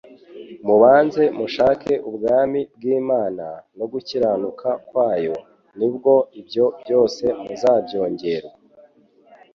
[0.65, 3.45] Mubanze mushake ubwami bw'Imana,
[3.77, 5.35] no gukiranuka kwayo;
[5.77, 8.55] ni bwo ibyo byose muzabyongerwa.